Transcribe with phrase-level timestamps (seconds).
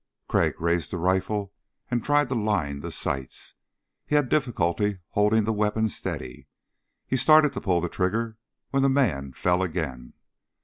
[0.27, 1.53] Crag raised the rifle
[1.91, 3.53] and tried to line the sights.
[4.03, 6.47] He had difficulty holding the weapon steady.
[7.05, 8.39] He started to pull the trigger
[8.71, 10.13] when the man fell again.